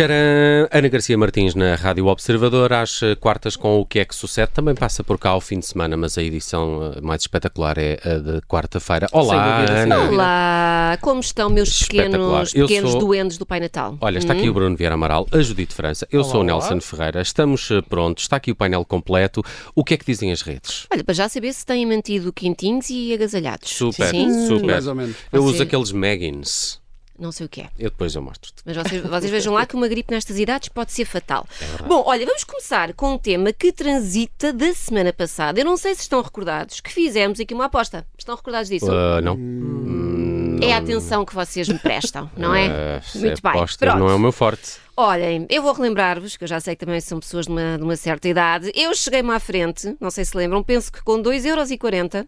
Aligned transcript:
Tcharam! 0.00 0.66
Ana 0.72 0.88
Garcia 0.88 1.18
Martins 1.18 1.54
na 1.54 1.74
Rádio 1.74 2.06
Observador, 2.06 2.72
às 2.72 3.02
eh, 3.02 3.14
quartas 3.16 3.54
com 3.54 3.78
o 3.80 3.84
que 3.84 3.98
é 3.98 4.04
que 4.06 4.14
sucede. 4.14 4.50
Também 4.54 4.74
passa 4.74 5.04
por 5.04 5.18
cá 5.18 5.28
ao 5.28 5.42
fim 5.42 5.58
de 5.58 5.66
semana, 5.66 5.94
mas 5.94 6.16
a 6.16 6.22
edição 6.22 6.94
eh, 6.96 7.02
mais 7.02 7.20
espetacular 7.20 7.76
é 7.76 7.98
a 8.02 8.14
de 8.16 8.40
quarta-feira. 8.48 9.08
Olá, 9.12 9.66
Ana. 9.68 10.08
Olá, 10.08 10.98
como 11.02 11.20
estão 11.20 11.50
meus 11.50 11.82
pequenos, 11.82 12.54
pequenos 12.54 12.92
sou- 12.92 13.00
doentes 13.00 13.36
do 13.36 13.44
Pai 13.44 13.60
Natal? 13.60 13.98
Olha, 14.00 14.16
está 14.16 14.32
aqui 14.32 14.48
o 14.48 14.54
Bruno 14.54 14.74
Vieira 14.74 14.94
Amaral, 14.94 15.26
a 15.30 15.42
Judite 15.42 15.74
França, 15.74 16.08
eu 16.10 16.24
sou 16.24 16.36
o 16.36 16.38
Olá, 16.38 16.44
Nelson 16.44 16.72
olá. 16.72 16.80
Ferreira, 16.80 17.20
estamos 17.20 17.70
eh, 17.70 17.82
prontos, 17.82 18.24
está 18.24 18.36
aqui 18.36 18.52
o 18.52 18.56
painel 18.56 18.86
completo. 18.86 19.44
O 19.74 19.84
que 19.84 19.92
é 19.92 19.96
que 19.98 20.06
dizem 20.06 20.32
as 20.32 20.40
redes? 20.40 20.86
Olha, 20.90 21.04
para 21.04 21.12
já 21.14 21.28
saber 21.28 21.52
se 21.52 21.66
têm 21.66 21.84
mantido 21.84 22.32
quentinhos 22.32 22.88
e 22.88 23.12
agasalhados. 23.12 23.68
Super, 23.68 24.08
Sim? 24.08 24.46
super. 24.46 24.64
Mais 24.66 24.86
ou 24.86 24.94
menos. 24.94 25.14
Eu 25.30 25.42
Você- 25.42 25.54
uso 25.56 25.62
aqueles 25.62 25.92
Meggins. 25.92 26.80
Não 27.20 27.30
sei 27.30 27.44
o 27.44 27.48
que 27.50 27.60
é. 27.60 27.68
Eu 27.78 27.90
depois 27.90 28.14
eu 28.14 28.22
mostro-te. 28.22 28.62
Mas 28.64 28.74
vocês, 28.74 29.02
vocês 29.02 29.30
vejam 29.30 29.52
lá 29.52 29.66
que 29.66 29.74
uma 29.76 29.86
gripe 29.86 30.10
nestas 30.12 30.38
idades 30.38 30.70
pode 30.70 30.90
ser 30.90 31.04
fatal. 31.04 31.46
É 31.60 31.82
Bom, 31.82 32.02
olha, 32.06 32.24
vamos 32.24 32.44
começar 32.44 32.94
com 32.94 33.12
um 33.12 33.18
tema 33.18 33.52
que 33.52 33.70
transita 33.72 34.54
da 34.54 34.72
semana 34.72 35.12
passada. 35.12 35.60
Eu 35.60 35.66
não 35.66 35.76
sei 35.76 35.94
se 35.94 36.00
estão 36.00 36.22
recordados 36.22 36.80
que 36.80 36.90
fizemos 36.90 37.38
aqui 37.38 37.52
uma 37.52 37.66
aposta. 37.66 38.06
Estão 38.16 38.34
recordados 38.34 38.70
disso? 38.70 38.90
Ah, 38.90 39.20
não. 39.20 39.36
É 40.62 40.72
a 40.72 40.78
atenção 40.78 41.24
que 41.26 41.34
vocês 41.34 41.68
me 41.68 41.78
prestam, 41.78 42.30
não 42.36 42.54
é? 42.54 42.66
Ah, 42.68 43.02
Muito 43.14 43.42
bem. 43.42 43.50
apostas 43.52 43.76
Pronto. 43.76 43.98
não 43.98 44.08
é 44.08 44.14
o 44.14 44.18
meu 44.18 44.32
forte. 44.32 44.72
Olhem, 44.96 45.46
eu 45.48 45.62
vou 45.62 45.72
relembrar-vos, 45.72 46.36
que 46.36 46.44
eu 46.44 46.48
já 46.48 46.58
sei 46.60 46.74
que 46.76 46.84
também 46.84 47.00
são 47.00 47.20
pessoas 47.20 47.46
de 47.46 47.52
uma, 47.52 47.76
de 47.78 47.82
uma 47.84 47.96
certa 47.96 48.28
idade. 48.28 48.70
Eu 48.74 48.94
cheguei-me 48.94 49.30
à 49.32 49.40
frente, 49.40 49.94
não 50.00 50.10
sei 50.10 50.24
se 50.24 50.36
lembram, 50.36 50.62
penso 50.62 50.90
que 50.92 51.02
com 51.02 51.22
2,40€, 51.22 52.26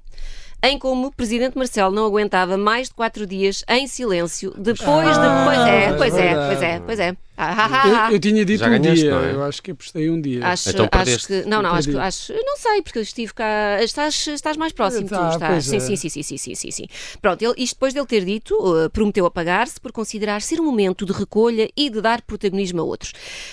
em 0.63 0.79
como 0.79 1.09
o 1.09 1.13
Presidente 1.13 1.59
Marcelo 1.59 1.95
não 1.95 2.07
aguentava 2.07 2.57
mais 2.57 2.89
de 2.89 2.95
4 2.95 3.27
dias 3.27 3.65
em 3.69 3.87
silêncio, 3.87 4.55
depois 4.57 5.09
de. 5.09 5.27
Pois 5.45 5.59
é, 5.67 5.93
pois 5.97 6.15
é, 6.17 6.35
pois 6.47 6.63
é, 6.63 6.81
pois 6.81 7.01
é. 7.01 7.17
Ah, 7.43 7.55
ah, 7.57 7.69
ah, 7.73 8.07
ah. 8.07 8.09
Eu, 8.11 8.15
eu 8.15 8.21
tinha 8.21 8.45
dito 8.45 8.61
Já 8.61 8.67
um 8.67 8.71
ganhaste, 8.71 9.03
dia, 9.03 9.11
não 9.11 9.25
é? 9.25 9.33
eu 9.33 9.43
acho 9.43 9.63
que 9.63 9.71
apostei 9.73 10.09
um 10.11 10.21
dia. 10.21 10.47
Acho, 10.47 10.71
Então 10.71 10.89
acho 10.93 11.27
que. 11.27 11.43
Não, 11.43 11.61
não, 11.63 11.71
acho 11.73 11.91
que. 11.91 11.97
Acho, 11.97 12.33
eu 12.33 12.43
não 12.43 12.57
sei, 12.57 12.83
porque 12.83 12.99
eu 12.99 13.03
estive 13.03 13.35
cá. 13.35 13.83
Estás, 13.83 14.27
estás 14.29 14.57
mais 14.57 14.73
próximo, 14.73 15.09
Tá, 15.09 15.29
tu 15.31 15.33
estás. 15.35 15.65
Sim, 15.65 15.77
é. 15.77 15.81
sim, 15.81 15.97
sim, 15.97 16.09
sim, 16.09 16.23
sim, 16.23 16.37
sim, 16.37 16.55
sim, 16.55 16.71
sim. 16.71 16.87
Pronto, 17.21 17.43
ele, 17.43 17.55
isto 17.59 17.75
depois 17.75 17.93
dele 17.93 18.07
ter 18.07 18.25
dito, 18.25 18.55
uh, 18.55 18.89
prometeu 18.91 19.27
apagar-se 19.27 19.81
por 19.81 19.93
considerar 19.93 20.41
ser 20.43 20.61
um 20.61 20.65
momento 20.65 21.05
de 21.05 21.13
recolha 21.13 21.69
e 21.77 21.91
de 21.91 22.01
dar 22.01 22.23
protagonismo 22.23 22.81
a 22.81 22.85
outros. 22.85 23.13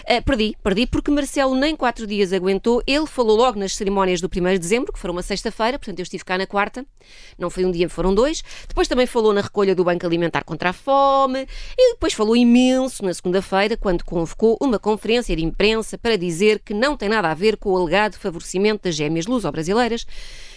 Uh, 0.10 0.23
perdi, 0.23 0.56
perdi, 0.64 0.86
porque 0.86 1.12
Marcelo 1.12 1.56
nem 1.56 1.76
quatro 1.76 2.06
dias 2.06 2.32
aguentou. 2.32 2.84
Ele 2.86 3.08
falou 3.08 3.36
logo 3.36 3.60
nas 3.60 3.76
cerimónias 3.76 4.22
do 4.22 4.28
1 4.28 4.54
de 4.54 4.60
dezembro, 4.60 4.94
que 4.94 5.00
foram 5.00 5.14
uma 5.14 5.23
sexta-feira, 5.23 5.80
portanto 5.80 6.00
eu 6.00 6.04
estive 6.04 6.23
cá 6.23 6.38
na 6.38 6.45
quarta. 6.45 6.86
Não 7.38 7.50
foi 7.50 7.66
um 7.66 7.72
dia, 7.72 7.90
foram 7.90 8.14
dois. 8.14 8.44
Depois 8.67 8.88
também 8.88 9.08
falou 9.08 9.34
na 9.34 9.42
recolha 9.42 9.73
do 9.73 9.84
Banco 9.84 10.06
Alimentar 10.06 10.44
contra 10.44 10.70
a 10.70 10.73
Fome. 10.73 11.48
E 11.78 11.94
depois 11.94 12.14
falou 12.14 12.36
imenso 12.36 13.04
na 13.04 13.14
segunda-feira, 13.14 13.78
quando 13.80 14.03
convocou 14.03 14.58
uma 14.61 14.77
conferência 14.77 15.35
de 15.35 15.44
imprensa 15.44 15.97
para 15.97 16.17
dizer 16.17 16.59
que 16.59 16.73
não 16.73 16.97
tem 16.97 17.09
nada 17.09 17.31
a 17.31 17.33
ver 17.33 17.58
com 17.58 17.72
o 17.72 17.77
alegado 17.77 18.16
favorecimento 18.16 18.83
das 18.83 18.95
gêmeas 18.95 19.25
luso-brasileiras 19.25 20.05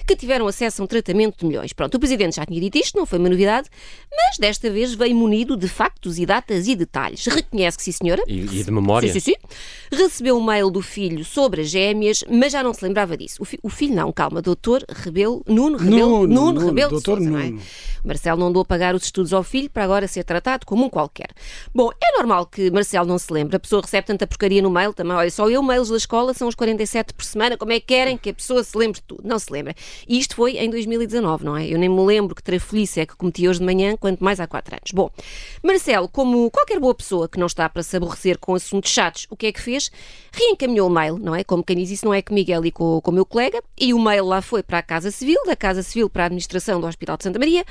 que 0.06 0.16
tiveram 0.16 0.46
acesso 0.46 0.82
a 0.82 0.84
um 0.84 0.86
tratamento 0.88 1.38
de 1.38 1.46
milhões. 1.46 1.72
Pronto, 1.72 1.94
o 1.94 1.98
Presidente 2.00 2.36
já 2.36 2.44
tinha 2.46 2.60
dito 2.60 2.76
isto, 2.78 2.96
não 2.98 3.06
foi 3.06 3.18
uma 3.18 3.28
novidade, 3.28 3.68
mas 4.10 4.36
desta 4.38 4.70
vez 4.70 4.94
veio 4.94 5.14
munido 5.14 5.56
de 5.56 5.68
factos 5.68 6.18
e 6.18 6.26
datas 6.26 6.66
e 6.68 6.74
detalhes. 6.76 7.24
Reconhece 7.26 7.76
que 7.78 7.84
sim, 7.84 7.92
senhora. 7.92 8.22
E, 8.26 8.40
e 8.40 8.64
de 8.64 8.70
memória. 8.70 9.12
Sim, 9.12 9.20
sim, 9.20 9.32
sim. 9.32 9.56
Recebeu 9.96 10.36
um 10.36 10.42
mail 10.44 10.70
do 10.70 10.80
filho 10.80 11.24
sobre 11.24 11.62
as 11.62 11.68
gêmeas, 11.68 12.24
mas 12.30 12.52
já 12.52 12.62
não 12.62 12.72
se 12.74 12.84
lembrava 12.84 13.16
disso. 13.16 13.36
O, 13.42 13.44
fi- 13.44 13.58
o 13.62 13.68
filho 13.68 13.94
não, 13.94 14.12
calma, 14.12 14.40
doutor 14.42 14.84
Rebelo, 14.88 15.42
Nuno 15.46 15.76
Rebelo, 15.76 16.26
Nuno, 16.26 16.34
Nuno, 16.52 16.66
Rebelo 16.66 16.88
de 16.88 16.94
doutor 16.94 17.16
Sousa, 17.18 17.30
não 17.30 17.38
é? 17.38 17.50
Nuno. 17.50 17.62
Marcelo 18.04 18.40
não 18.40 18.48
andou 18.48 18.62
a 18.62 18.64
pagar 18.64 18.94
os 18.96 19.04
estudos 19.04 19.32
ao 19.32 19.44
filho 19.44 19.70
para 19.70 19.84
agora 19.84 20.08
ser 20.08 20.24
tratado 20.24 20.66
como 20.66 20.84
um 20.84 20.88
qualquer. 20.90 21.28
Bom, 21.72 21.90
é 22.02 22.16
normal 22.18 22.46
que 22.46 22.68
Marcelo 22.70 23.06
não 23.06 23.16
se 23.18 23.32
lembre. 23.32 23.54
A 23.56 23.60
pessoa 23.60 23.80
recebe 23.80 24.06
tanta 24.06 24.26
porcaria 24.26 24.60
no 24.60 24.70
mail 24.70 24.92
também. 24.92 25.16
Olha, 25.16 25.30
só 25.30 25.48
eu, 25.48 25.62
mails 25.62 25.88
da 25.88 25.96
escola, 25.96 26.34
são 26.34 26.48
os 26.48 26.54
47 26.56 27.14
por 27.14 27.24
semana. 27.24 27.56
Como 27.56 27.70
é 27.70 27.78
que 27.78 27.86
querem 27.86 28.16
que 28.16 28.30
a 28.30 28.34
pessoa 28.34 28.64
se 28.64 28.76
lembre 28.76 29.00
de 29.00 29.06
tudo? 29.06 29.22
Não 29.24 29.38
se 29.38 29.52
lembra. 29.52 29.72
E 30.08 30.18
isto 30.18 30.36
foi 30.36 30.56
em 30.56 30.70
2019, 30.70 31.44
não 31.44 31.56
é? 31.56 31.66
Eu 31.66 31.78
nem 31.78 31.88
me 31.88 32.04
lembro 32.04 32.34
que 32.34 32.42
trafolhice 32.42 33.00
é 33.00 33.06
que 33.06 33.16
cometi 33.16 33.48
hoje 33.48 33.58
de 33.58 33.64
manhã, 33.64 33.96
quanto 33.96 34.22
mais 34.22 34.40
há 34.40 34.46
4 34.46 34.74
anos. 34.74 34.90
Bom, 34.92 35.10
Marcelo, 35.62 36.08
como 36.08 36.50
qualquer 36.50 36.78
boa 36.78 36.94
pessoa 36.94 37.28
que 37.28 37.38
não 37.38 37.46
está 37.46 37.68
para 37.68 37.82
se 37.82 37.96
aborrecer 37.96 38.38
com 38.38 38.54
assuntos 38.54 38.90
chatos, 38.90 39.26
o 39.30 39.36
que 39.36 39.46
é 39.46 39.52
que 39.52 39.60
fez? 39.60 39.90
Reencaminhou 40.32 40.88
o 40.88 40.92
mail, 40.92 41.18
não 41.18 41.34
é? 41.34 41.44
Como 41.44 41.62
quem 41.62 41.76
diz 41.76 41.90
isso 41.90 42.04
não 42.04 42.14
é 42.14 42.22
comigo, 42.22 42.50
é 42.50 42.54
ali 42.54 42.70
com, 42.70 43.00
com 43.00 43.10
o 43.10 43.14
meu 43.14 43.26
colega. 43.26 43.62
E 43.78 43.92
o 43.92 43.98
mail 43.98 44.24
lá 44.24 44.40
foi 44.40 44.62
para 44.62 44.78
a 44.78 44.82
Casa 44.82 45.10
Civil, 45.10 45.38
da 45.46 45.56
Casa 45.56 45.82
Civil 45.82 46.08
para 46.08 46.24
a 46.24 46.26
Administração 46.26 46.80
do 46.80 46.86
Hospital 46.86 47.16
de 47.16 47.24
Santa 47.24 47.38
Maria 47.38 47.64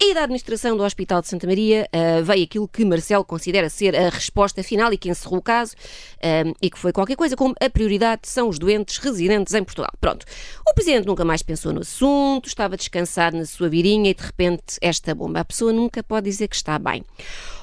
e 0.00 0.14
da 0.14 0.22
Administração 0.22 0.76
do 0.76 0.84
Hospital 0.84 1.20
de 1.20 1.28
Santa 1.28 1.46
Maria 1.46 1.88
ah, 1.92 2.20
veio 2.22 2.44
aquilo 2.44 2.68
que 2.68 2.84
Marcelo 2.84 3.24
considera 3.24 3.68
ser 3.68 3.94
a 3.96 4.08
resposta 4.08 4.62
final 4.62 4.92
e 4.92 4.98
que 4.98 5.08
encerrou 5.08 5.38
o 5.38 5.42
caso 5.42 5.74
ah, 6.22 6.52
e 6.60 6.70
que 6.70 6.78
foi 6.78 6.92
qualquer 6.92 7.16
coisa 7.16 7.36
como 7.36 7.54
a 7.60 7.70
prioridade 7.70 8.22
são 8.24 8.48
os 8.48 8.58
doentes 8.58 8.98
residentes 8.98 9.54
em 9.54 9.64
Portugal. 9.64 9.90
Pronto. 10.00 10.24
O 10.68 10.74
Presidente 10.74 11.06
nunca 11.06 11.24
mais 11.24 11.42
pensou 11.42 11.65
no 11.72 11.80
assunto, 11.80 12.46
estava 12.46 12.76
descansado 12.76 13.36
na 13.36 13.44
sua 13.44 13.68
virinha 13.68 14.10
e 14.10 14.14
de 14.14 14.22
repente 14.22 14.76
esta 14.80 15.14
bomba. 15.14 15.40
A 15.40 15.44
pessoa 15.44 15.72
nunca 15.72 16.02
pode 16.02 16.28
dizer 16.28 16.48
que 16.48 16.56
está 16.56 16.78
bem. 16.78 17.04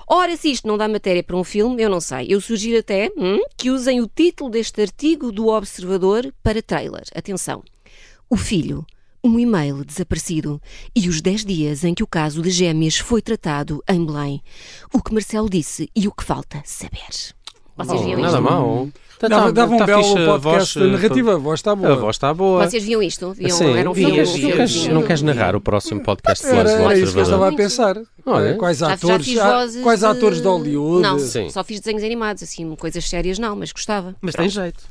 Ora, 0.07 0.35
se 0.35 0.51
isto 0.51 0.67
não 0.67 0.77
dá 0.77 0.87
matéria 0.87 1.23
para 1.23 1.37
um 1.37 1.43
filme, 1.43 1.81
eu 1.81 1.89
não 1.89 2.01
sei. 2.01 2.27
Eu 2.29 2.41
sugiro 2.41 2.79
até 2.79 3.11
hum, 3.17 3.39
que 3.57 3.71
usem 3.71 4.01
o 4.01 4.07
título 4.07 4.49
deste 4.49 4.81
artigo 4.81 5.31
do 5.31 5.47
Observador 5.47 6.33
para 6.43 6.61
trailer. 6.61 7.03
Atenção. 7.15 7.63
O 8.29 8.35
filho, 8.35 8.85
um 9.23 9.39
e-mail 9.39 9.85
desaparecido 9.85 10.61
e 10.95 11.07
os 11.07 11.21
10 11.21 11.45
dias 11.45 11.83
em 11.83 11.93
que 11.93 12.03
o 12.03 12.07
caso 12.07 12.41
de 12.41 12.49
gêmeas 12.49 12.97
foi 12.97 13.21
tratado 13.21 13.81
em 13.89 14.05
Belém. 14.05 14.41
O 14.93 15.01
que 15.01 15.13
Marcelo 15.13 15.49
disse 15.49 15.89
e 15.95 16.07
o 16.07 16.11
que 16.11 16.23
falta 16.23 16.61
saber. 16.65 17.33
Vocês 17.75 18.01
Oh, 18.01 18.17
nada 18.17 18.41
mal. 18.41 18.89
Dava, 19.29 19.45
tá- 19.45 19.51
dava 19.51 19.73
um 19.73 19.77
tá 19.77 19.85
belo 19.85 20.03
fixe 20.03 20.17
a 20.17 20.25
podcast 20.25 20.79
voz, 20.79 20.91
narrativa, 20.91 21.33
a 21.33 21.37
voz 21.37 21.59
está 21.59 21.75
boa. 21.75 21.91
A 21.93 21.95
voz 21.95 22.15
está 22.15 22.33
boa. 22.33 22.67
Vocês 22.69 22.83
viam 22.83 23.01
isto? 23.01 23.33
Viam, 23.33 23.49
Sim, 23.57 23.77
era 23.77 23.89
um 23.89 23.93
vi, 23.93 24.05
filme? 24.05 24.17
não, 24.23 24.33
um 24.33 24.51
queres, 24.55 24.87
não 24.87 25.03
queres 25.03 25.21
narrar 25.21 25.55
o 25.55 25.61
próximo 25.61 26.01
podcast 26.01 26.45
de 26.45 26.51
Era, 26.53 26.71
era 26.71 26.97
isso 26.97 27.13
que 27.13 27.19
eu 27.19 27.23
estava 27.23 27.49
a 27.49 27.53
pensar. 27.53 27.97
Olha. 28.25 28.53
Quais 28.55 28.77
Já, 28.77 28.87
já 28.87 28.93
atores, 28.93 29.25
já- 29.27 29.51
vozes 29.51 29.83
quais 29.83 29.99
de- 29.99 30.05
atores 30.05 30.41
de 30.41 30.47
Hollywood? 30.47 31.01
Não, 31.01 31.19
Sim. 31.19 31.49
só 31.49 31.61
fiz 31.63 31.81
desenhos 31.81 32.03
animados, 32.03 32.41
assim, 32.41 32.73
coisas 32.75 33.03
sérias 33.09 33.37
não, 33.37 33.53
mas 33.55 33.71
gostava. 33.73 34.15
Mas 34.21 34.33
tem 34.33 34.47
jeito. 34.47 34.81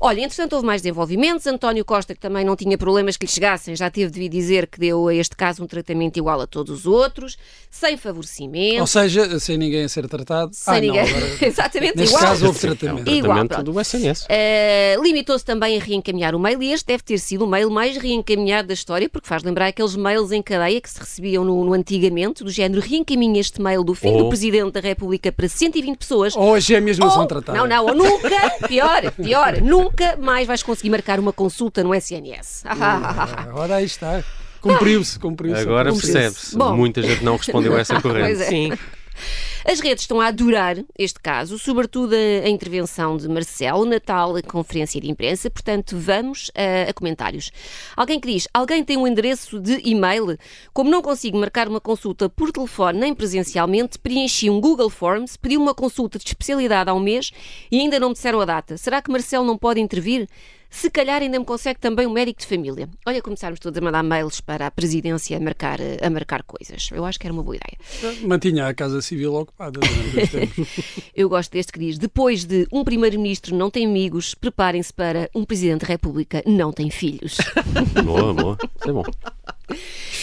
Olha, 0.00 0.20
entretanto 0.20 0.52
houve 0.52 0.66
mais 0.66 0.82
desenvolvimentos. 0.82 1.46
António 1.46 1.82
Costa, 1.84 2.14
que 2.14 2.20
também 2.20 2.44
não 2.44 2.54
tinha 2.54 2.76
problemas 2.76 3.16
que 3.16 3.24
lhe 3.24 3.32
chegassem, 3.32 3.74
já 3.74 3.90
teve 3.90 4.10
de 4.10 4.20
vir 4.20 4.28
dizer 4.28 4.66
que 4.66 4.78
deu 4.78 5.08
a 5.08 5.14
este 5.14 5.34
caso 5.34 5.64
um 5.64 5.66
tratamento 5.66 6.18
igual 6.18 6.40
a 6.42 6.46
todos 6.46 6.80
os 6.80 6.86
outros, 6.86 7.38
sem 7.70 7.96
favorecimento, 7.96 8.80
Ou 8.82 8.86
seja, 8.86 9.38
sem 9.40 9.56
ninguém 9.56 9.84
a 9.84 9.88
ser 9.88 10.06
tratado. 10.06 10.50
sem 10.52 10.74
ah, 10.74 10.80
ninguém. 10.80 11.02
Não, 11.10 11.16
agora, 11.16 11.36
Exatamente, 11.46 11.96
neste 11.96 12.14
igual. 12.14 12.22
caso 12.30 12.46
houve 12.46 12.58
É 12.66 12.70
um 12.70 12.76
tratamento. 12.76 13.10
Igual, 13.10 13.34
pronto. 13.48 13.72
Do 13.74 13.80
SNS. 13.80 14.22
Uh, 14.24 15.02
Limitou-se 15.02 15.44
também 15.44 15.78
a 15.78 15.82
reencaminhar 15.84 16.34
o 16.34 16.38
mail 16.38 16.62
e 16.62 16.72
este 16.72 16.86
deve 16.86 17.02
ter 17.02 17.18
sido 17.18 17.44
o 17.44 17.46
mail 17.48 17.70
mais 17.70 17.96
reencaminhado 17.96 18.68
da 18.68 18.74
história, 18.74 19.08
porque 19.08 19.28
faz 19.28 19.42
lembrar 19.42 19.66
aqueles 19.66 19.94
mails 19.96 20.32
em 20.32 20.40
cadeia 20.42 20.80
que 20.80 20.88
se 20.88 20.98
recebiam 20.98 21.44
no, 21.44 21.64
no 21.64 21.72
antigamente, 21.74 22.42
do 22.44 22.50
género 22.50 22.80
reencaminha 22.80 23.40
este 23.40 23.60
mail 23.60 23.82
do 23.84 23.94
filho 23.94 24.14
Oh. 24.14 24.22
do 24.24 24.28
Presidente 24.28 24.70
da 24.72 24.80
República 24.80 25.32
para 25.32 25.48
120 25.48 25.96
pessoas. 25.98 26.36
Ou 26.36 26.54
as 26.54 26.64
gêmeas 26.64 26.96
não 26.98 27.08
Ou- 27.08 27.12
são 27.12 27.26
tratadas. 27.26 27.60
Não, 27.60 27.66
não, 27.68 27.84
ou 27.86 27.94
nunca, 27.94 28.50
pior, 28.68 29.10
pior, 29.12 29.60
nunca 29.60 30.16
mais 30.16 30.46
vais 30.46 30.62
conseguir 30.62 30.90
marcar 30.90 31.18
uma 31.18 31.32
consulta 31.32 31.82
no 31.82 31.94
SNS. 31.94 32.62
Ah, 32.64 32.76
ah, 32.80 33.00
ah, 33.28 33.46
ah. 33.50 33.54
Ora 33.54 33.76
aí 33.76 33.84
está. 33.84 34.22
Cumpriu-se, 34.60 35.18
cumpriu-se. 35.18 35.60
Agora 35.60 35.92
percebe-se. 35.92 36.56
Muita 36.56 37.02
gente 37.02 37.22
não 37.24 37.36
respondeu 37.36 37.74
a 37.76 37.80
essa 37.80 37.98
corrente. 38.02 38.40
É. 38.42 38.46
Sim. 38.46 38.72
As 39.66 39.80
redes 39.80 40.02
estão 40.02 40.20
a 40.20 40.26
adorar 40.26 40.76
este 40.98 41.18
caso, 41.18 41.58
sobretudo 41.58 42.14
a, 42.14 42.48
intervenção 42.50 43.16
de 43.16 43.26
Marcelo 43.26 43.86
na 43.86 43.98
tal 43.98 44.34
conferência 44.42 45.00
de 45.00 45.10
imprensa, 45.10 45.48
portanto 45.48 45.96
vamos 45.96 46.50
a, 46.54 46.90
a 46.90 46.92
comentários. 46.92 47.50
Alguém 47.96 48.20
que 48.20 48.30
diz, 48.30 48.46
alguém 48.52 48.84
tem 48.84 48.98
um 48.98 49.06
endereço 49.06 49.58
de 49.58 49.80
e-mail? 49.82 50.36
Como 50.74 50.90
não 50.90 51.00
consigo 51.00 51.38
marcar 51.38 51.66
uma 51.66 51.80
consulta 51.80 52.28
por 52.28 52.52
telefone 52.52 52.98
nem 52.98 53.14
presencialmente, 53.14 53.98
preenchi 53.98 54.50
um 54.50 54.60
Google 54.60 54.90
Forms, 54.90 55.38
pedi 55.38 55.56
uma 55.56 55.74
consulta 55.74 56.18
de 56.18 56.26
especialidade 56.26 56.90
há 56.90 56.94
um 56.94 57.00
mês 57.00 57.30
e 57.72 57.80
ainda 57.80 57.98
não 57.98 58.08
me 58.08 58.14
disseram 58.14 58.42
a 58.42 58.44
data. 58.44 58.76
Será 58.76 59.00
que 59.00 59.10
Marcelo 59.10 59.46
não 59.46 59.56
pode 59.56 59.80
intervir? 59.80 60.28
Se 60.74 60.90
calhar 60.90 61.22
ainda 61.22 61.38
me 61.38 61.44
consegue 61.44 61.78
também 61.78 62.04
um 62.04 62.10
médico 62.10 62.40
de 62.40 62.48
família. 62.48 62.88
Olha, 63.06 63.22
começarmos 63.22 63.60
todos 63.60 63.78
a 63.78 63.80
mandar 63.80 64.02
mails 64.02 64.40
para 64.40 64.66
a 64.66 64.70
presidência 64.72 65.36
a 65.36 65.40
marcar, 65.40 65.78
a 66.02 66.10
marcar 66.10 66.42
coisas. 66.42 66.90
Eu 66.92 67.04
acho 67.04 67.18
que 67.18 67.28
era 67.28 67.32
uma 67.32 67.44
boa 67.44 67.56
ideia. 67.56 68.16
Mantinha 68.26 68.66
a 68.66 68.74
Casa 68.74 69.00
Civil 69.00 69.34
ocupada 69.34 69.78
durante 69.78 70.18
este 70.18 70.40
tempo. 70.40 70.66
Eu 71.14 71.28
gosto 71.28 71.52
deste 71.52 71.72
que 71.72 71.78
diz: 71.78 71.96
depois 71.96 72.44
de 72.44 72.66
um 72.72 72.82
primeiro-ministro 72.82 73.54
não 73.54 73.70
tem 73.70 73.86
amigos, 73.86 74.34
preparem-se 74.34 74.92
para 74.92 75.30
um 75.32 75.44
presidente 75.44 75.82
da 75.82 75.86
República 75.86 76.42
não 76.44 76.72
tem 76.72 76.90
filhos. 76.90 77.36
Boa, 78.04 78.34
boa. 78.34 78.58
Isso 78.76 78.90
é 78.90 78.92
bom. 78.92 79.04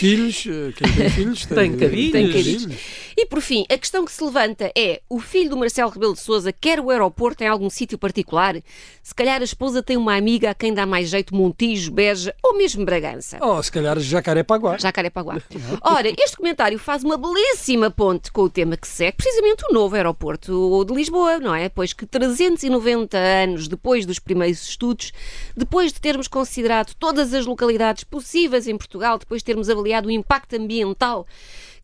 Filhos, 0.01 0.47
eh, 0.47 0.73
quem 0.75 0.93
tem 0.93 1.09
filhos 1.13 1.45
Tem. 1.45 1.77
Tem 1.77 2.31
cadinhos. 2.31 2.67
E 3.15 3.25
por 3.27 3.39
fim, 3.39 3.65
a 3.69 3.77
questão 3.77 4.03
que 4.03 4.11
se 4.11 4.23
levanta 4.23 4.71
é: 4.75 4.99
o 5.07 5.19
filho 5.19 5.51
do 5.51 5.57
Marcelo 5.57 5.91
Rebelo 5.91 6.13
de 6.13 6.21
Souza 6.21 6.51
quer 6.51 6.79
o 6.79 6.89
aeroporto 6.89 7.43
em 7.43 7.47
algum 7.47 7.69
sítio 7.69 7.99
particular? 7.99 8.55
Se 9.03 9.13
calhar 9.13 9.41
a 9.41 9.43
esposa 9.43 9.83
tem 9.83 9.97
uma 9.97 10.15
amiga 10.15 10.49
a 10.49 10.55
quem 10.55 10.73
dá 10.73 10.87
mais 10.87 11.09
jeito 11.09 11.35
Montijo, 11.35 11.91
Beja 11.91 12.33
ou 12.41 12.57
mesmo 12.57 12.83
Bragança. 12.83 13.37
Oh, 13.43 13.61
se 13.61 13.71
calhar 13.71 13.99
Jacarepaguá. 13.99 14.79
Jacarepaguá. 14.79 15.39
Ora, 15.83 16.09
este 16.17 16.35
comentário 16.35 16.79
faz 16.79 17.03
uma 17.03 17.15
belíssima 17.15 17.91
ponte 17.91 18.31
com 18.31 18.41
o 18.41 18.49
tema 18.49 18.75
que 18.75 18.87
segue, 18.87 19.17
precisamente 19.17 19.65
o 19.69 19.73
novo 19.73 19.95
aeroporto 19.95 20.83
de 20.83 20.95
Lisboa, 20.95 21.37
não 21.37 21.53
é? 21.53 21.69
Pois 21.69 21.93
que 21.93 22.07
390 22.07 23.15
anos 23.19 23.67
depois 23.67 24.03
dos 24.03 24.17
primeiros 24.17 24.67
estudos, 24.67 25.11
depois 25.55 25.93
de 25.93 26.01
termos 26.01 26.27
considerado 26.27 26.95
todas 26.95 27.35
as 27.35 27.45
localidades 27.45 28.03
possíveis 28.03 28.67
em 28.67 28.75
Portugal, 28.75 29.19
depois 29.19 29.41
de 29.41 29.45
termos 29.45 29.69
avaliado 29.69 29.90
o 30.05 30.11
impacto 30.11 30.55
ambiental 30.55 31.25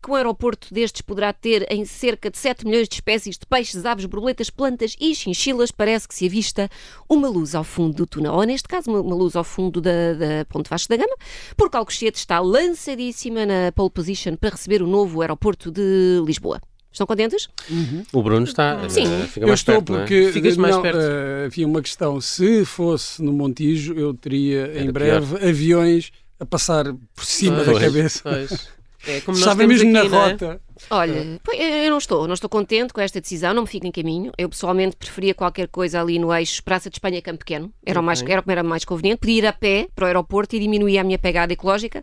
que 0.02 0.10
um 0.10 0.14
aeroporto 0.14 0.72
destes 0.72 1.02
poderá 1.02 1.32
ter 1.32 1.66
em 1.72 1.84
cerca 1.84 2.30
de 2.30 2.38
7 2.38 2.64
milhões 2.64 2.88
de 2.88 2.94
espécies 2.94 3.36
de 3.36 3.44
peixes, 3.44 3.84
aves, 3.84 4.04
borboletas, 4.04 4.48
plantas 4.48 4.94
e 5.00 5.12
chinchilas, 5.14 5.72
parece 5.72 6.06
que 6.06 6.14
se 6.14 6.26
avista 6.26 6.70
uma 7.08 7.28
luz 7.28 7.54
ao 7.54 7.64
fundo 7.64 7.94
do 7.94 8.06
túnel, 8.06 8.32
ou 8.32 8.44
neste 8.44 8.68
caso 8.68 8.90
uma, 8.90 9.14
luz 9.14 9.34
ao 9.34 9.42
fundo 9.42 9.80
da, 9.80 10.14
da 10.14 10.44
Ponte 10.48 10.70
Vasco 10.70 10.88
da 10.88 10.96
Gama, 10.96 11.16
porque 11.56 11.76
Alcochete 11.76 12.16
está 12.18 12.38
lançadíssima 12.38 13.44
na 13.44 13.72
pole 13.74 13.90
position 13.90 14.36
para 14.36 14.50
receber 14.50 14.82
o 14.82 14.86
novo 14.86 15.20
aeroporto 15.20 15.70
de 15.70 16.22
Lisboa. 16.24 16.60
Estão 16.90 17.06
contentes? 17.06 17.48
O 18.12 18.22
Bruno 18.22 18.44
está. 18.44 18.88
Sim. 18.88 19.04
eh, 19.04 19.26
fica 19.26 19.44
Eu 19.44 19.48
mais 19.48 19.60
estou 19.60 19.74
perto, 19.82 19.94
é? 19.94 19.98
porque 19.98 20.32
Ficas 20.32 20.56
mais 20.56 20.74
não, 20.74 20.82
perto. 20.82 20.98
eh, 21.00 21.44
havia 21.46 21.66
uma 21.66 21.82
questão. 21.82 22.20
Se 22.20 22.64
fosse 22.64 23.22
no 23.22 23.32
Montijo, 23.32 23.92
eu 23.94 24.14
teria 24.14 24.72
em 24.74 24.84
Era 24.84 24.92
breve 24.92 25.48
aviões 25.48 26.10
a 26.40 26.46
passar 26.46 26.84
por 27.14 27.24
cima 27.24 27.58
da 27.64 27.72
Pois. 27.72 27.78
cabeça. 27.84 28.20
Pois. 28.22 28.68
É 29.06 29.20
como 29.20 29.38
Estava 29.38 29.66
mesmo 29.66 29.88
aqui, 29.88 29.92
na 29.92 30.00
é? 30.00 30.30
rota. 30.30 30.60
Olha, 30.90 31.40
pois, 31.42 31.58
eu 31.58 31.90
não 31.90 31.98
estou, 31.98 32.26
não 32.26 32.34
estou 32.34 32.48
contente 32.48 32.92
com 32.92 33.00
esta 33.00 33.20
decisão, 33.20 33.52
não 33.54 33.62
me 33.62 33.68
fico 33.68 33.86
em 33.86 33.92
caminho. 33.92 34.32
Eu 34.38 34.48
pessoalmente 34.48 34.96
preferia 34.96 35.34
qualquer 35.34 35.68
coisa 35.68 36.00
ali 36.00 36.18
no 36.18 36.32
eixo 36.34 36.62
Praça 36.62 36.88
de 36.90 36.96
Espanha 36.96 37.20
Campo 37.22 37.38
Pequeno, 37.40 37.72
era 37.84 38.00
o, 38.00 38.02
mais, 38.02 38.22
era 38.22 38.40
o 38.40 38.42
que 38.42 38.48
me 38.48 38.52
era 38.52 38.62
mais 38.62 38.84
conveniente. 38.84 39.18
Podia 39.20 39.38
ir 39.38 39.46
a 39.46 39.52
pé 39.52 39.88
para 39.94 40.04
o 40.04 40.06
aeroporto 40.06 40.56
e 40.56 40.60
diminuir 40.60 40.98
a 40.98 41.04
minha 41.04 41.18
pegada 41.18 41.52
ecológica, 41.52 42.02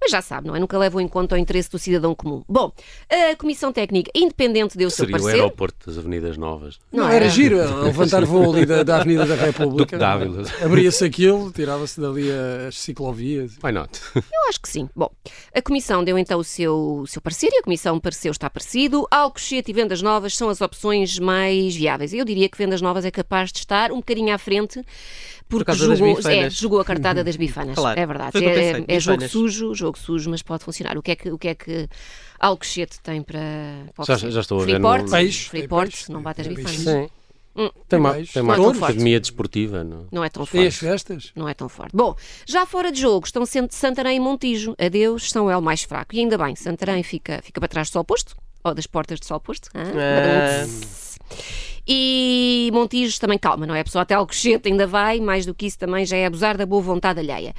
mas 0.00 0.10
já 0.10 0.20
sabe, 0.22 0.46
não 0.48 0.56
é? 0.56 0.60
Nunca 0.60 0.76
levo 0.78 1.00
em 1.00 1.08
conta 1.08 1.34
o 1.34 1.38
interesse 1.38 1.70
do 1.70 1.78
cidadão 1.78 2.14
comum. 2.14 2.42
Bom, 2.48 2.72
a 3.10 3.36
Comissão 3.36 3.72
Técnica 3.72 4.10
Independente 4.14 4.76
deu 4.76 4.88
o 4.88 4.90
seu 4.90 5.04
Seria 5.06 5.16
o 5.16 5.20
parecer. 5.20 5.40
aeroporto 5.42 5.86
das 5.86 5.98
Avenidas 5.98 6.36
Novas. 6.36 6.78
Não, 6.92 7.04
Não, 7.04 7.10
era 7.10 7.24
era. 7.26 7.28
giro, 7.28 7.56
levantar 7.84 8.24
voo 8.24 8.52
ali 8.54 8.66
da, 8.66 8.82
da 8.82 8.96
Avenida 8.96 9.26
da 9.26 9.34
República. 9.34 9.96
Abria-se 10.62 11.04
aquilo, 11.04 11.50
tirava-se 11.52 12.00
dali 12.00 12.28
as 12.66 12.76
ciclovias. 12.78 13.52
Why 13.62 13.72
not? 13.72 14.00
Eu 14.14 14.48
acho 14.48 14.60
que 14.60 14.68
sim. 14.68 14.88
Bom, 14.94 15.10
a 15.54 15.62
Comissão 15.62 16.02
deu 16.04 16.18
então 16.18 16.38
o 16.38 16.44
seu, 16.44 17.00
o 17.02 17.06
seu 17.06 17.20
parecer 17.20 17.50
e 17.52 17.58
a 17.58 17.62
Comissão 17.62 17.98
pareceu 18.00 18.15
estar 18.24 18.50
parecido. 18.50 19.06
Alcochete 19.10 19.70
e 19.70 19.74
Vendas 19.74 20.00
Novas 20.02 20.36
são 20.36 20.48
as 20.48 20.60
opções 20.60 21.18
mais 21.18 21.74
viáveis. 21.76 22.12
Eu 22.12 22.24
diria 22.24 22.48
que 22.48 22.56
Vendas 22.56 22.80
Novas 22.80 23.04
é 23.04 23.10
capaz 23.10 23.52
de 23.52 23.58
estar 23.58 23.92
um 23.92 23.96
bocadinho 23.96 24.34
à 24.34 24.38
frente 24.38 24.82
porque 25.48 25.64
causa 25.66 25.86
das 25.88 25.98
jogou, 25.98 26.18
é, 26.30 26.50
jogou 26.50 26.80
a 26.80 26.84
cartada 26.84 27.22
das 27.22 27.36
bifanas. 27.36 27.76
Claro. 27.76 27.98
É 28.00 28.06
verdade. 28.06 28.36
É, 28.38 28.40
pensei, 28.40 28.84
é 28.88 29.00
jogo 29.00 29.28
sujo, 29.28 29.74
jogo 29.74 29.98
sujo, 29.98 30.30
mas 30.30 30.42
pode 30.42 30.64
funcionar. 30.64 30.98
O 30.98 31.02
que 31.02 31.12
é 31.12 31.16
que, 31.16 31.30
o 31.30 31.38
que, 31.38 31.48
é 31.48 31.54
que 31.54 31.88
Alcochete 32.40 32.98
tem 33.00 33.22
para, 33.22 33.38
para 33.94 34.16
Já- 34.16 34.30
já 34.30 34.40
estou 34.40 34.60
a 34.60 34.64
ver 34.64 34.78
no- 34.80 34.88
Freeport, 34.88 35.10
Peixe, 35.10 35.48
Freeport, 35.48 36.08
não 36.08 36.22
bate 36.22 36.40
as 36.40 36.46
bifanas. 36.48 36.84
peixe. 36.84 37.10
Tem, 37.88 37.98
ma- 37.98 38.10
mais. 38.12 38.32
tem 38.32 38.42
mais 38.42 38.60
Touros. 38.60 38.82
academia 38.82 39.18
desportiva, 39.20 39.82
não? 39.82 40.06
Não 40.12 40.22
é 40.24 40.28
tão 40.28 40.44
Tem 40.46 40.66
as 40.66 40.74
forte. 40.76 40.90
festas? 40.90 41.32
Não 41.34 41.48
é 41.48 41.54
tão 41.54 41.68
forte. 41.68 41.96
Bom, 41.96 42.14
já 42.46 42.66
fora 42.66 42.92
de 42.92 43.00
jogo 43.00 43.26
estão 43.26 43.46
sendo 43.46 43.72
Santarém 43.72 44.16
e 44.16 44.20
Montijo. 44.20 44.74
Adeus, 44.78 45.30
São 45.30 45.50
El 45.50 45.60
mais 45.60 45.82
fraco. 45.82 46.14
E 46.14 46.20
ainda 46.20 46.36
bem, 46.36 46.54
Santarém 46.54 47.02
fica, 47.02 47.40
fica 47.42 47.60
para 47.60 47.68
trás 47.68 47.88
do 47.88 47.92
sol 47.94 48.04
posto, 48.04 48.36
ou 48.62 48.74
das 48.74 48.86
portas 48.86 49.18
do 49.20 49.24
sol 49.26 49.40
posto. 49.40 49.68
Ah, 49.74 49.82
Ah. 50.64 51.76
E 51.88 52.68
Montijo 52.72 53.18
também 53.20 53.38
calma, 53.38 53.64
não 53.64 53.74
é? 53.74 53.80
A 53.80 53.84
pessoa 53.84 54.02
até 54.02 54.14
Alcochete 54.14 54.68
ainda 54.68 54.86
vai, 54.86 55.20
mais 55.20 55.46
do 55.46 55.54
que 55.54 55.66
isso 55.66 55.78
também 55.78 56.04
já 56.04 56.16
é 56.16 56.26
abusar 56.26 56.56
da 56.56 56.66
boa 56.66 56.82
vontade 56.82 57.20
alheia. 57.20 57.54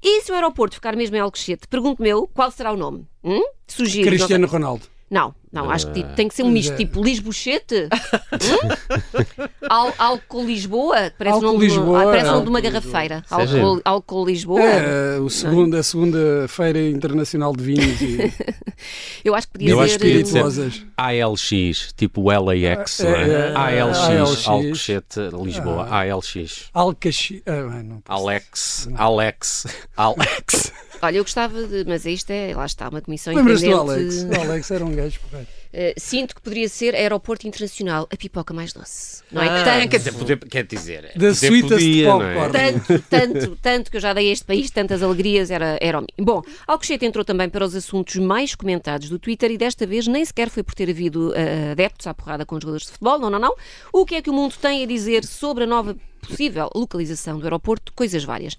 E 0.00 0.20
se 0.22 0.30
o 0.30 0.34
aeroporto 0.34 0.76
ficar 0.76 0.94
mesmo 0.94 1.16
em 1.16 1.20
Alcochete, 1.20 1.66
pergunto-me 1.68 2.08
eu, 2.08 2.28
qual 2.28 2.50
será 2.52 2.72
o 2.72 2.76
nome? 2.76 3.06
Hum? 3.24 3.42
Sugiro. 3.66 4.06
Cristiano 4.08 4.46
Ronaldo. 4.46 4.86
Não, 5.12 5.34
não, 5.52 5.70
acho 5.70 5.88
que 5.88 5.92
tipo, 6.00 6.14
tem 6.14 6.26
que 6.26 6.34
ser 6.34 6.42
um 6.42 6.48
misto 6.50 6.72
é. 6.72 6.76
tipo 6.76 7.04
Lisbochete. 7.04 7.86
hum? 8.32 9.48
Al 9.68 9.92
Álcool 9.98 10.46
Lisboa? 10.46 11.12
Parece 11.18 11.34
o 11.36 11.46
Álcool 11.46 11.52
nome, 11.52 11.68
de 11.68 11.74
uma- 11.74 11.82
Lisboa, 11.82 12.00
ah, 12.00 12.04
parece 12.06 12.24
o 12.24 12.28
nome 12.30 12.40
é. 12.40 12.44
de 12.44 12.48
uma 12.48 12.60
garrafeira. 12.62 13.24
Seja- 13.28 13.60
Álcool, 13.62 13.80
álcool 13.84 14.24
Lisboa. 14.26 14.62
É, 14.62 15.18
o 15.18 15.28
segundo, 15.28 15.76
a 15.76 15.82
segunda 15.82 16.46
Feira 16.48 16.80
Internacional 16.88 17.54
de 17.54 17.62
Vinhos 17.62 18.00
e 18.00 18.32
Eu 19.22 19.34
acho 19.34 19.46
que 19.48 19.52
podia 19.52 19.68
Eu 19.70 19.78
ser. 19.86 19.92
que 19.92 19.98
podia 19.98 20.22
dizer- 20.22 20.38
espirituosas. 20.46 20.86
ALX, 20.96 21.92
tipo 21.94 22.22
LAX, 22.30 23.00
É, 23.00 23.04
não 23.04 23.16
é? 23.18 23.28
é, 23.28 23.80
ALX, 23.82 23.98
ALX. 23.98 24.48
Alcochete, 24.48 25.20
Lisboa, 25.44 25.88
ALX. 25.90 26.70
Alcaxi... 26.72 27.42
Ah, 27.44 27.82
não. 27.82 28.02
Alex, 28.08 28.88
Alex, 28.96 29.66
Alex. 29.94 30.72
Olha, 31.02 31.16
eu 31.16 31.24
gostava 31.24 31.62
de. 31.66 31.84
Mas 31.84 32.06
isto 32.06 32.30
é. 32.30 32.54
Lá 32.54 32.64
está, 32.64 32.88
uma 32.88 33.00
comissão 33.00 33.34
Lembras 33.34 33.60
do 33.60 33.66
independente. 33.66 33.90
Alex? 33.90 34.22
O 34.22 34.40
Alex 34.40 34.70
era 34.70 34.84
um 34.84 34.94
gajo 34.94 35.20
porreiro. 35.20 35.48
Eh, 35.74 35.94
sinto 35.96 36.34
que 36.34 36.42
poderia 36.42 36.68
ser 36.68 36.94
Aeroporto 36.94 37.46
Internacional, 37.46 38.06
a 38.12 38.16
pipoca 38.16 38.52
mais 38.52 38.74
doce. 38.74 39.22
Não 39.32 39.42
é? 39.42 39.48
Ah, 39.48 39.64
tanto, 39.64 39.88
Quer 39.88 39.98
dizer, 39.98 40.12
poder, 40.12 40.38
quer 40.38 40.66
dizer, 40.66 41.12
Da 41.16 41.30
sweetest 41.30 41.72
podia, 41.72 42.08
é? 42.08 42.48
Tanto, 42.50 43.04
tanto, 43.08 43.56
tanto 43.56 43.90
que 43.90 43.96
eu 43.96 44.00
já 44.00 44.12
dei 44.12 44.28
a 44.28 44.32
este 44.32 44.44
país 44.44 44.70
tantas 44.70 45.02
alegrias, 45.02 45.50
era, 45.50 45.78
era 45.80 45.98
o 45.98 46.02
mínimo. 46.02 46.34
Bom, 46.34 46.42
Alcochete 46.66 47.06
entrou 47.06 47.24
também 47.24 47.48
para 47.48 47.64
os 47.64 47.74
assuntos 47.74 48.16
mais 48.16 48.54
comentados 48.54 49.08
do 49.08 49.18
Twitter 49.18 49.50
e 49.50 49.56
desta 49.56 49.86
vez 49.86 50.06
nem 50.06 50.22
sequer 50.22 50.50
foi 50.50 50.62
por 50.62 50.74
ter 50.74 50.90
havido 50.90 51.32
eh, 51.34 51.70
adeptos 51.72 52.06
à 52.06 52.12
porrada 52.12 52.44
com 52.44 52.54
os 52.54 52.60
jogadores 52.60 52.86
de 52.86 52.92
futebol, 52.92 53.18
não, 53.18 53.30
não, 53.30 53.38
não. 53.38 53.54
O 53.92 54.04
que 54.04 54.16
é 54.16 54.22
que 54.22 54.28
o 54.28 54.32
mundo 54.34 54.54
tem 54.60 54.84
a 54.84 54.86
dizer 54.86 55.24
sobre 55.24 55.64
a 55.64 55.66
nova 55.66 55.96
possível 56.20 56.68
localização 56.74 57.38
do 57.38 57.44
aeroporto? 57.44 57.94
Coisas 57.94 58.22
várias. 58.24 58.58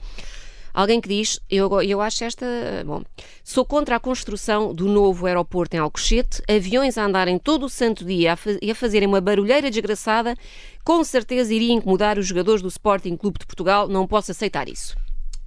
Alguém 0.73 0.99
que 0.99 1.07
diz, 1.07 1.39
eu, 1.49 1.81
eu 1.81 2.01
acho 2.01 2.23
esta. 2.23 2.45
Bom, 2.85 3.03
sou 3.43 3.63
contra 3.63 3.95
a 3.95 3.99
construção 3.99 4.73
do 4.73 4.87
novo 4.87 5.27
aeroporto 5.27 5.75
em 5.75 5.79
Alcochete, 5.79 6.41
aviões 6.49 6.97
a 6.97 7.05
andarem 7.05 7.37
todo 7.37 7.67
o 7.67 7.69
santo 7.69 8.03
dia 8.03 8.35
e 8.61 8.71
a 8.71 8.75
fazerem 8.75 9.07
uma 9.07 9.21
barulheira 9.21 9.69
desgraçada, 9.69 10.35
com 10.83 11.03
certeza 11.03 11.53
iria 11.53 11.73
incomodar 11.73 12.17
os 12.17 12.25
jogadores 12.25 12.61
do 12.61 12.67
Sporting 12.67 13.15
Clube 13.15 13.39
de 13.39 13.45
Portugal, 13.45 13.87
não 13.87 14.07
posso 14.07 14.31
aceitar 14.31 14.67
isso. 14.67 14.95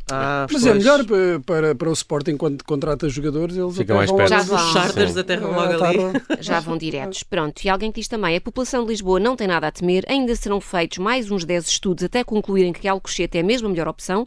Ah, 0.08 0.46
Mas 0.50 0.62
pois. 0.62 0.66
é 0.66 0.78
melhor 0.78 1.04
para, 1.44 1.74
para, 1.74 1.90
o 1.90 1.92
Sporting 1.92 2.36
quando 2.36 2.62
contrata 2.62 3.08
jogadores, 3.08 3.56
eles 3.56 3.76
Fica 3.76 3.92
mais 3.94 4.10
perto. 4.10 4.20
logo 4.20 4.28
Já 4.28 4.40
Os 4.40 4.46
vão. 4.46 4.72
charters 4.72 5.12
Sim. 5.12 5.18
aterram 5.20 5.52
Ah, 5.52 5.64
logo 5.66 5.78
tá 5.78 5.88
ali. 5.88 5.98
Já 6.40 6.60
vão 6.60 6.78
diretos. 6.78 7.22
Pronto. 7.24 7.64
E 7.64 7.68
alguém 7.68 7.90
que 7.90 7.98
diz 8.00 8.06
também: 8.08 8.36
a 8.36 8.40
população 8.40 8.84
de 8.84 8.90
Lisboa 8.90 9.18
não 9.18 9.34
tem 9.34 9.48
nada 9.48 9.66
a 9.66 9.70
temer, 9.72 10.04
ainda 10.08 10.34
serão 10.36 10.60
feitos 10.60 10.98
mais 10.98 11.28
uns 11.30 11.44
10 11.44 11.66
estudos 11.66 12.04
até 12.04 12.22
concluírem 12.22 12.72
que 12.72 12.86
Alcochete 12.86 13.36
é 13.38 13.42
mesmo 13.42 13.66
a 13.66 13.70
melhor 13.70 13.88
opção. 13.88 14.24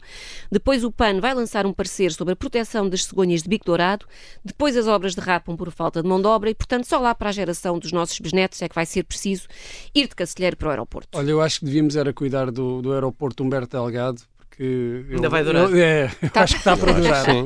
Depois 0.52 0.84
o 0.84 0.92
PAN 0.92 1.22
vai 1.22 1.34
lançar 1.34 1.66
um 1.66 1.72
parecer 1.72 2.12
sobre 2.12 2.34
a 2.34 2.36
proteção 2.36 2.90
das 2.90 3.06
cegonhas 3.06 3.44
de 3.44 3.48
bico 3.50 3.66
dourado. 3.66 4.06
Depois 4.44 4.76
as 4.76 4.86
obras 4.86 5.16
derrapam 5.16 5.56
por 5.56 5.72
falta 5.72 6.02
de 6.04 6.10
mão 6.10 6.20
de 6.22 6.28
obra 6.28 6.50
e, 6.50 6.56
portanto, 6.56 6.86
só 6.88 7.00
lá 7.00 7.16
para 7.16 7.30
a 7.30 7.32
geração 7.32 7.80
dos 7.80 7.94
nossos 7.94 8.20
bisnetos 8.20 8.62
é 8.62 8.68
que 8.68 8.76
vai 8.76 8.86
ser 8.86 9.04
preciso 9.04 9.48
ir 9.96 10.08
de 10.10 10.16
Cacilheiro 10.16 10.58
para 10.58 10.68
o 10.68 10.72
aeroporto. 10.72 11.18
Olha, 11.18 11.32
eu 11.32 11.42
acho 11.42 11.60
que 11.60 11.66
devíamos 11.66 11.96
era 11.96 12.12
cuidar 12.12 12.52
do, 12.52 12.82
do 12.82 12.92
aeroporto 12.92 13.44
Humberto 13.44 13.78
Delgado, 13.78 14.22
porque... 14.60 15.14
Ainda 15.16 15.28
eu- 15.28 15.32
vai 15.32 15.44
durar. 15.44 15.70
eu- 15.72 15.78
é, 15.78 16.12
eu 16.22 16.30
acho 16.42 16.54
que 16.54 16.60
está 16.60 16.76
para 16.78 16.92
durar. 16.94 17.26
Sim, 17.26 17.44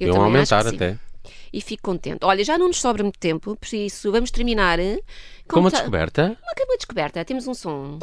Eu 0.00 0.14
iam 0.14 0.22
aumentar 0.22 0.64
que 0.64 0.70
sim. 0.70 0.76
até. 0.76 0.98
E 1.52 1.60
fico 1.62 1.82
contente. 1.82 2.18
Olha, 2.24 2.44
já 2.44 2.58
não 2.58 2.66
nos 2.68 2.80
sobra 2.80 3.02
muito 3.02 3.18
tempo, 3.18 3.56
por 3.56 3.74
isso 3.74 4.12
vamos 4.12 4.30
terminar. 4.30 4.78
eh, 4.78 4.98
Com 5.48 5.60
uma 5.60 5.70
ta- 5.70 5.78
descoberta. 5.78 6.24
Uma, 6.42 6.64
uma 6.66 6.76
descoberta. 6.76 7.24
Temos 7.24 7.46
um 7.48 7.54
som. 7.54 7.98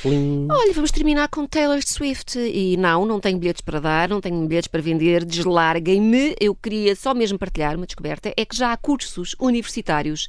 Plim. 0.00 0.46
Olha, 0.48 0.72
vamos 0.72 0.92
terminar 0.92 1.28
com 1.28 1.44
Taylor 1.46 1.80
Swift. 1.84 2.38
E 2.38 2.76
não, 2.76 3.04
não 3.04 3.18
tenho 3.20 3.36
bilhetes 3.38 3.60
para 3.60 3.80
dar, 3.80 4.08
não 4.08 4.20
tenho 4.20 4.46
bilhetes 4.46 4.68
para 4.68 4.80
vender, 4.80 5.24
deslarguem-me. 5.24 6.36
Eu 6.40 6.54
queria 6.54 6.94
só 6.94 7.12
mesmo 7.12 7.36
partilhar 7.38 7.76
uma 7.76 7.84
descoberta: 7.86 8.32
é 8.36 8.44
que 8.44 8.56
já 8.56 8.72
há 8.72 8.76
cursos 8.76 9.34
universitários 9.40 10.28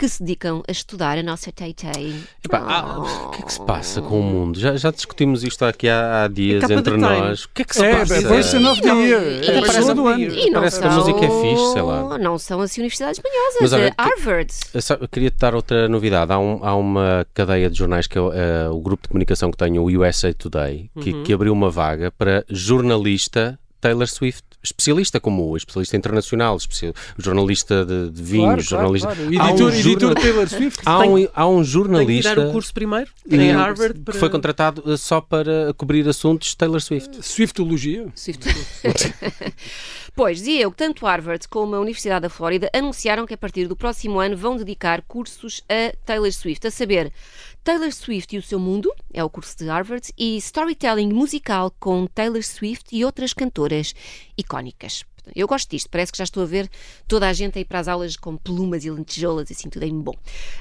que 0.00 0.08
se 0.08 0.22
dedicam 0.22 0.62
a 0.66 0.72
estudar 0.72 1.18
a 1.18 1.22
nossa 1.22 1.52
Tay-Tay. 1.52 2.14
Epá, 2.42 2.58
ah, 2.66 3.00
o 3.00 3.30
que 3.32 3.42
é 3.42 3.44
que 3.44 3.52
se 3.52 3.60
passa 3.66 4.00
com 4.00 4.18
o 4.18 4.22
mundo? 4.22 4.58
Já, 4.58 4.74
já 4.74 4.90
discutimos 4.90 5.44
isto 5.44 5.62
aqui 5.62 5.90
há, 5.90 6.24
há 6.24 6.28
dias 6.28 6.64
entre 6.70 6.96
nós. 6.96 7.44
O 7.44 7.48
que 7.50 7.60
é 7.60 7.64
que 7.66 7.74
se 7.74 7.84
É, 7.84 7.96
passa? 7.98 8.22
depois 8.22 8.50
de 8.50 8.58
nove 8.60 8.80
Não, 8.80 8.94
dia, 8.96 9.18
e- 9.18 9.46
é 9.46 9.56
a 9.56 9.58
e- 9.58 9.62
pessoa 9.62 9.94
do 9.94 10.06
ano. 10.06 10.20
E 10.22 10.46
não 10.46 10.54
Parece 10.60 10.80
que 10.80 10.82
são, 10.88 10.90
a 10.90 10.94
música 10.96 11.18
é 11.26 11.28
fixe, 11.42 11.72
sei 11.74 11.82
lá. 11.82 12.16
Não 12.16 12.38
são 12.38 12.60
assim 12.62 12.80
universidades 12.80 13.20
manhosas. 13.22 13.58
Mas 13.60 13.72
olha, 13.74 13.88
eh, 13.88 13.94
Harvard. 13.98 14.54
Eu 14.72 14.80
só- 14.80 14.94
eu 14.94 15.06
queria 15.06 15.30
te 15.30 15.36
dar 15.36 15.54
outra 15.54 15.86
novidade. 15.86 16.32
Há, 16.32 16.38
um- 16.38 16.64
há 16.64 16.74
uma 16.74 17.26
cadeia 17.34 17.68
de 17.68 17.76
jornais 17.76 18.06
que 18.06 18.16
é 18.16 18.20
o, 18.22 18.32
eh, 18.32 18.68
o 18.70 18.80
grupo 18.80 19.02
de 19.02 19.08
comunicação 19.10 19.50
que 19.50 19.58
tem, 19.58 19.78
o 19.78 19.84
USA 19.84 20.32
Today, 20.32 20.90
que, 21.02 21.12
que 21.24 21.32
abriu 21.34 21.52
uma 21.52 21.68
vaga 21.70 22.10
para 22.10 22.42
jornalista 22.48 23.58
Taylor 23.80 24.06
Swift, 24.08 24.44
especialista 24.62 25.18
como 25.20 25.48
o 25.50 25.56
especialista 25.56 25.96
internacional, 25.96 26.56
especial, 26.56 26.92
jornalista 27.18 27.84
de, 27.84 28.10
de 28.10 28.22
vinhos, 28.22 28.64
jornalista. 28.66 29.14
claro. 29.14 29.20
Há 29.40 29.46
um 29.46 29.50
Editor, 29.50 29.72
jornal- 29.72 29.80
editor 29.80 30.14
Taylor 30.14 30.48
Swift. 30.48 30.80
Há 30.84 30.98
um, 31.00 31.28
há 31.34 31.46
um 31.48 31.54
Tem 31.56 31.64
que 31.64 31.70
jornalista 31.70 32.30
tirar 32.34 32.48
o 32.48 32.52
curso 32.52 32.74
primeiro 32.74 33.10
que- 33.28 33.36
em 33.36 33.52
Harvard 33.52 34.00
para... 34.00 34.12
que 34.14 34.18
foi 34.20 34.28
contratado 34.30 34.82
eh, 34.92 34.96
só 34.96 35.20
para 35.20 35.72
cobrir 35.76 36.08
assuntos 36.08 36.54
Taylor 36.54 36.80
Swift. 36.80 37.10
Swiftologia. 37.22 38.06
Swift. 38.14 38.40
pois, 40.14 40.38
dizia 40.38 40.62
eu 40.62 40.70
tanto 40.72 41.06
Harvard 41.06 41.46
como 41.48 41.74
a 41.74 41.80
Universidade 41.80 42.22
da 42.22 42.28
Flórida 42.30 42.70
anunciaram 42.74 43.26
que 43.26 43.34
a 43.34 43.38
partir 43.38 43.66
do 43.66 43.76
próximo 43.76 44.18
ano 44.18 44.36
vão 44.36 44.56
dedicar 44.56 45.02
cursos 45.02 45.62
a 45.68 45.94
Taylor 46.04 46.32
Swift, 46.32 46.66
a 46.66 46.70
saber, 46.70 47.12
Taylor 47.62 47.92
Swift 47.92 48.34
e 48.34 48.38
o 48.38 48.42
seu 48.42 48.58
mundo, 48.58 48.92
é 49.12 49.22
o 49.22 49.30
curso 49.30 49.56
de 49.58 49.66
Harvard, 49.66 50.12
e 50.16 50.36
Storytelling 50.38 51.12
musical 51.12 51.70
com 51.78 52.06
Taylor 52.06 52.42
Swift 52.42 52.96
e 52.96 53.04
outras 53.04 53.32
cantoras 53.32 53.94
icónicas. 54.36 55.04
Eu 55.34 55.46
gosto 55.46 55.70
disto, 55.70 55.88
parece 55.90 56.12
que 56.12 56.18
já 56.18 56.24
estou 56.24 56.42
a 56.42 56.46
ver 56.46 56.68
toda 57.08 57.28
a 57.28 57.32
gente 57.32 57.58
aí 57.58 57.64
para 57.64 57.78
as 57.80 57.88
aulas 57.88 58.16
com 58.16 58.36
plumas 58.36 58.84
e 58.84 58.90
lentejoulas, 58.90 59.50
assim, 59.50 59.68
tudo 59.68 59.82
em 59.84 59.98
bom. 60.00 60.14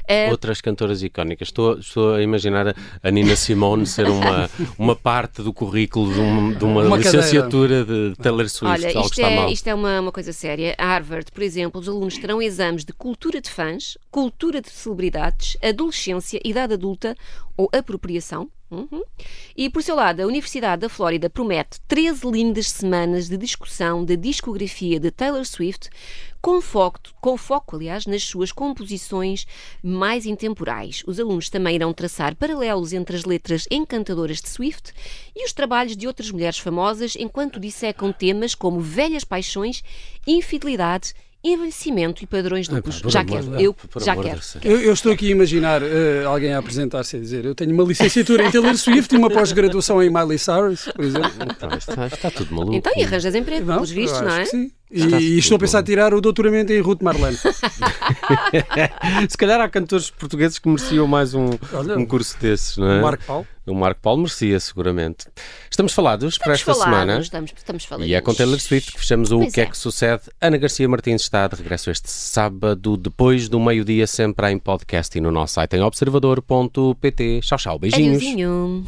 Eh, 0.08 0.30
Outras 0.32 0.62
cantoras 0.62 1.02
icónicas. 1.04 1.48
Estou, 1.50 1.80
estou 1.80 2.14
a 2.16 2.22
imaginar 2.22 2.76
a- 3.04 3.12
Nina 3.12 3.36
Simone 3.36 3.86
ser 3.86 4.08
uma, 4.10 4.50
uma 4.78 4.96
parte 4.96 5.42
do 5.42 5.52
currículo 5.54 6.14
de, 6.14 6.20
um- 6.20 6.54
de 6.54 6.64
uma, 6.64 6.84
Uma 6.84 6.98
licenciatura 6.98 7.84
de 7.86 8.16
Taylor 8.22 8.48
Swift. 8.50 8.66
Olha, 8.86 8.88
isto 9.00 9.12
está 9.20 9.30
é, 9.30 9.36
mal. 9.36 9.50
isto 9.52 9.68
é 9.68 9.74
uma, 9.74 10.00
uma 10.02 10.12
coisa 10.12 10.32
séria. 10.34 10.76
A 10.78 10.86
Harvard, 10.86 11.32
por 11.32 11.44
exemplo, 11.44 11.80
os 11.82 11.88
alunos 11.88 12.18
terão 12.18 12.42
exames 12.42 12.84
de 12.86 12.94
cultura 12.94 13.42
de 13.42 13.50
fãs, 13.50 13.98
cultura 14.12 14.62
de 14.62 14.70
celebridades, 14.70 15.58
adolescência, 15.62 16.40
idade 16.44 16.74
adulta 16.74 17.16
ou 17.58 17.70
apropriação. 17.74 18.50
Uhum. 18.72 19.04
E, 19.58 19.70
por 19.70 19.82
seu 19.82 19.96
lado, 19.96 20.22
a 20.22 20.28
Universidade 20.28 20.82
da 20.82 20.90
Flórida 20.90 21.30
promete 21.30 21.82
13 21.88 22.30
lindas 22.30 22.70
semanas 22.70 23.28
de 23.28 23.36
discussão 23.36 24.06
da 24.06 24.14
discografia 24.14 25.00
de 25.00 25.10
Taylor 25.10 25.44
Swift, 25.44 25.90
com 26.42 26.62
foco, 26.62 27.00
com 27.20 27.36
foco, 27.36 27.76
aliás, 27.76 28.06
nas 28.06 28.24
suas 28.24 28.52
composições 28.52 29.46
mais 29.84 30.26
intemporais. 30.26 31.04
Os 31.08 31.20
alunos 31.20 31.50
também 31.50 31.76
irão 31.76 31.92
traçar 31.94 32.36
paralelos 32.36 32.94
entre 32.94 33.16
as 33.16 33.26
letras 33.26 33.68
encantadoras 33.72 34.40
de 34.40 34.50
Swift 34.50 34.94
e 35.36 35.46
os 35.46 35.52
trabalhos 35.52 35.98
de 35.98 36.08
outras 36.08 36.32
mulheres 36.32 36.60
famosas, 36.60 37.16
enquanto 37.16 37.60
dissecam 37.60 38.14
temas 38.14 38.54
como 38.54 38.80
velhas 38.80 39.24
paixões, 39.24 39.84
infidelidade, 40.28 41.14
envelhecimento 41.44 42.24
e 42.24 42.28
padrões 42.28 42.68
duplos. 42.68 43.02
por 43.02 43.12
já 43.12 43.22
amor 43.22 43.44
quero, 43.44 43.62
eu 43.62 43.74
por 43.74 44.04
já 44.04 44.12
amor 44.12 44.26
de 44.26 44.30
quero. 44.30 44.42
Eu, 44.64 44.82
eu 44.82 44.94
estou 44.94 45.12
aqui 45.12 45.28
a 45.28 45.32
imaginar 45.32 45.82
eh, 45.82 46.24
alguém 46.26 46.54
a 46.54 46.60
apresentar-se 46.60 47.16
a 47.16 47.20
dizer 47.20 47.46
eu 47.46 47.56
tenho 47.56 47.74
uma 47.74 47.84
licenciatura 47.84 48.46
em 48.46 48.52
Taylor 48.52 48.76
Swift 48.76 49.14
e 49.14 49.18
uma 49.18 49.30
pós-graduação 49.30 50.04
em 50.04 50.10
Miley 50.10 50.38
Cyrus, 50.38 50.90
por 50.94 51.06
exemplo. 51.06 51.32
Então, 51.50 51.70
está, 51.78 52.08
está 52.08 52.32
tudo 52.32 52.54
maluco. 52.54 52.76
Então, 52.76 52.92
e 52.96 53.04
arranjas 53.04 53.34
emprego, 53.36 53.66
pelos 53.66 53.92
vistos, 53.92 54.20
não 54.22 54.28
acho 54.28 54.40
é? 54.40 54.44
que 54.44 54.50
sim. 54.50 54.72
E, 54.92 55.04
e 55.04 55.38
estou 55.38 55.56
a 55.56 55.60
pensar 55.60 55.80
a 55.80 55.84
tirar 55.84 56.14
o 56.16 56.22
doutoramento 56.22 56.74
em 56.74 56.80
Ruth 56.82 57.02
Marlene. 57.02 57.38
Se 59.30 59.38
calhar 59.38 59.62
há 59.62 59.70
cantores 59.70 60.10
portugueses 60.10 60.58
que 60.58 60.68
mereciam 60.68 61.06
mais 61.06 61.36
um, 61.36 61.50
Olha, 61.74 61.96
um 61.98 62.06
curso 62.06 62.36
desses, 62.40 62.76
não 62.78 62.90
é? 62.90 63.00
Marco 63.02 63.24
Paulo. 63.24 63.48
O 63.68 63.76
Marco 63.76 64.02
Paulo 64.02 64.22
merecia, 64.24 64.60
seguramente. 64.60 65.28
Estamos 65.70 65.94
falados 65.94 66.40
para 66.40 66.54
esta 66.54 66.72
Estamos 66.72 66.84
semana. 66.84 67.06
falados, 67.06 67.26
estamos, 67.28 67.54
estamos 67.56 67.86
faladinhos. 67.86 68.12
E 68.12 68.16
é 68.16 68.22
com 68.22 68.34
Taylor 68.34 68.60
Swift 68.60 68.92
que 68.94 69.00
fechamos 69.00 69.32
o 69.32 69.38
Pois 69.42 69.54
que 69.54 69.62
é. 69.62 69.64
é. 69.66 69.68
que 69.68 69.78
sucede. 69.78 70.24
Ana 70.42 70.58
Garcia 70.58 70.90
Martins 70.90 71.22
está 71.22 71.48
de 71.48 71.56
regresso 71.56 71.92
este 71.92 72.10
sábado, 72.10 72.98
depois 72.98 73.48
do 73.48 73.60
meio-dia, 73.60 74.08
sempre 74.08 74.50
em 74.50 74.58
podcast 74.58 75.16
e 75.16 75.22
no 75.22 75.30
nosso 75.30 75.54
site 75.54 75.76
em 75.76 75.82
observador.pt. 75.84 77.42
Tchau, 77.44 77.58
tchau. 77.60 77.78
Beijinhos. 77.78 78.18
Adeusinho. 78.18 78.86